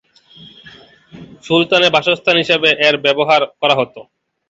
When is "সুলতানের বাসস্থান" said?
1.43-2.35